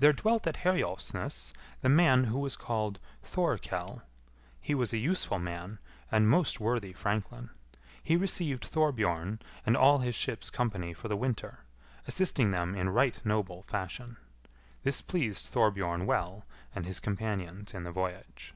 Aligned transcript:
There 0.00 0.12
dwelt 0.12 0.48
at 0.48 0.56
Herjolfsnes 0.64 1.52
the 1.82 1.88
man 1.88 2.24
who 2.24 2.38
was 2.40 2.56
called 2.56 2.98
Thorkell. 3.22 4.02
He 4.60 4.74
was 4.74 4.92
a 4.92 4.98
useful 4.98 5.38
man 5.38 5.78
and 6.10 6.28
most 6.28 6.58
worthy 6.58 6.92
franklin. 6.92 7.48
He 8.02 8.16
received 8.16 8.64
Thorbjorn 8.64 9.38
and 9.64 9.76
all 9.76 9.98
his 10.00 10.16
ship's 10.16 10.50
company 10.50 10.92
for 10.92 11.06
the 11.06 11.16
winter, 11.16 11.60
assisting 12.08 12.50
them 12.50 12.74
in 12.74 12.88
right 12.90 13.20
noble 13.24 13.62
fashion. 13.62 14.16
This 14.82 15.00
pleased 15.00 15.46
Thorbjorn 15.46 16.06
well 16.06 16.44
and 16.74 16.84
his 16.84 16.98
companions 16.98 17.72
in 17.72 17.84
the 17.84 17.92
voyage. 17.92 18.54